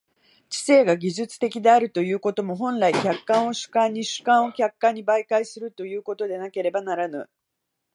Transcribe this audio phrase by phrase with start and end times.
[0.49, 7.29] 知性が技術的であるということも、本来、客観を主観に、主観を客観に媒介するということでなければならぬ。